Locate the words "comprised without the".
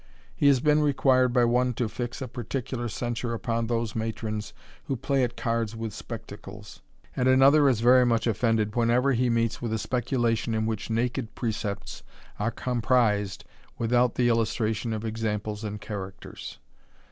12.49-14.27